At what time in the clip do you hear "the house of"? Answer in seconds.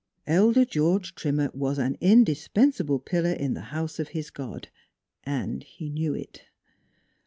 3.53-4.07